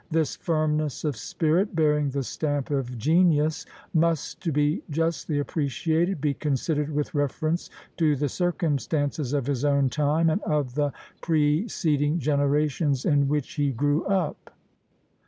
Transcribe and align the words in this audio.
This 0.09 0.35
firmness 0.35 1.03
of 1.03 1.15
spirit, 1.15 1.75
bearing 1.75 2.09
the 2.09 2.23
stamp 2.23 2.71
of 2.71 2.97
genius, 2.97 3.67
must, 3.93 4.41
to 4.41 4.51
be 4.51 4.81
justly 4.89 5.37
appreciated, 5.37 6.19
be 6.19 6.33
considered 6.33 6.89
with 6.89 7.13
reference 7.13 7.69
to 7.97 8.15
the 8.15 8.27
circumstances 8.27 9.31
of 9.31 9.45
his 9.45 9.63
own 9.63 9.89
time, 9.89 10.31
and 10.31 10.41
of 10.41 10.73
the 10.73 10.91
preceding 11.21 12.17
generations 12.17 13.05
in 13.05 13.27
which 13.27 13.53
he 13.53 13.69
grew 13.71 14.03
up. 14.05 14.49